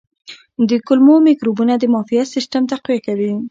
د 0.69 0.71
کولمو 0.87 1.15
مایکروبونه 1.27 1.73
د 1.77 1.83
معافیت 1.93 2.27
سیستم 2.35 2.63
تقویه 2.71 2.99
کوي. 3.07 3.31